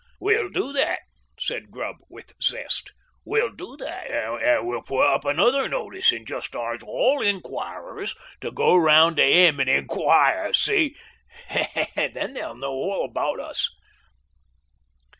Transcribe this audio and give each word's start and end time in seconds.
"We'll 0.19 0.49
do 0.49 0.73
that," 0.73 1.01
said 1.39 1.69
Grubb 1.69 1.97
with 2.09 2.33
zest 2.41 2.91
"we'll 3.23 3.51
do 3.53 3.77
that. 3.77 4.09
And 4.09 4.65
we'll 4.65 4.81
put 4.81 5.05
up 5.05 5.25
another 5.25 5.69
notice, 5.69 6.11
and 6.11 6.25
jest 6.25 6.55
arst 6.55 6.81
all 6.83 7.21
inquirers 7.21 8.15
to 8.39 8.51
go 8.51 8.75
round 8.75 9.17
to 9.17 9.23
'im 9.23 9.59
and 9.59 9.69
inquire. 9.69 10.53
See? 10.53 10.95
Then 11.93 12.33
they'll 12.33 12.57
know 12.57 12.73
all 12.73 13.05
about 13.05 13.39
us." 13.39 13.69